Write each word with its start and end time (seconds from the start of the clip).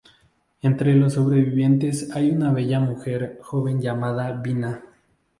Entre 0.63 0.95
los 0.95 1.13
sobrevivientes 1.13 2.09
hay 2.15 2.31
una 2.31 2.51
bella 2.51 2.79
mujer 2.79 3.37
joven 3.43 3.79
llamada 3.79 4.31
Vina. 4.31 4.81